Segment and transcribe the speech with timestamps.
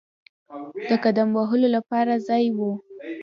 [0.89, 2.71] د قدم وهلو لپاره ځای وو.